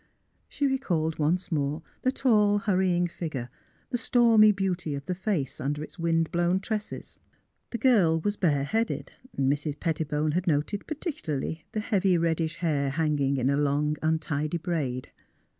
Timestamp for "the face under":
5.05-5.83